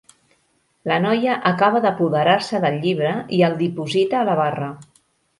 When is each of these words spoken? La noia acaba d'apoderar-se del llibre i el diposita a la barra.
La 0.91 0.95
noia 1.01 1.33
acaba 1.49 1.81
d'apoderar-se 1.83 2.61
del 2.63 2.77
llibre 2.85 3.11
i 3.37 3.43
el 3.49 3.57
diposita 3.59 4.19
a 4.21 4.23
la 4.31 4.39
barra. 4.41 4.71